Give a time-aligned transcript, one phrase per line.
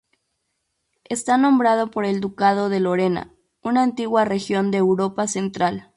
[1.03, 5.89] Está nombrado por el Ducado de Lorena, una antigua región de Europa central.